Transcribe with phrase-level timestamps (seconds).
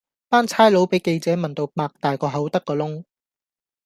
[0.29, 3.03] 班差佬比記者問到擘大個口得個窿